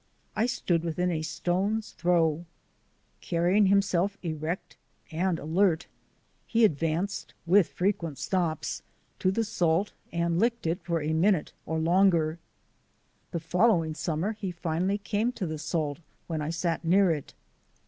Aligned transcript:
I 0.35 0.47
stood 0.47 0.83
within 0.83 1.11
a 1.11 1.21
stone's 1.21 1.91
throw. 1.91 2.45
Carrying 3.19 3.67
himself 3.67 4.17
erect 4.23 4.75
and 5.11 5.37
alert, 5.37 5.85
he 6.47 6.65
advanced 6.65 7.35
with 7.45 7.67
frequent 7.67 8.17
stops 8.17 8.81
to 9.19 9.29
the 9.29 9.43
salt 9.43 9.93
and 10.11 10.39
licked 10.39 10.65
it 10.65 10.81
for 10.81 11.03
a 11.03 11.13
minute 11.13 11.53
or 11.67 11.77
longer. 11.77 12.39
The 13.29 13.39
following 13.39 13.93
summer 13.93 14.31
he 14.31 14.49
finally 14.49 14.97
came 14.97 15.31
to 15.33 15.45
the 15.45 15.59
salt 15.59 15.99
when 16.25 16.41
I 16.41 16.49
sat 16.49 16.83
near 16.83 17.11
it. 17.11 17.35